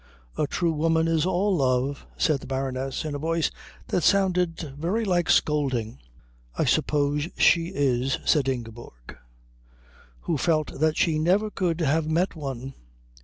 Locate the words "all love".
1.27-2.07